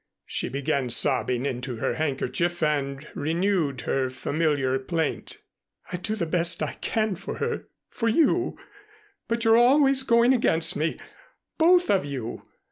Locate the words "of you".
11.91-12.47